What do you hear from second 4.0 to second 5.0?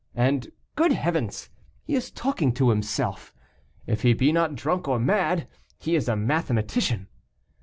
he be not drunk or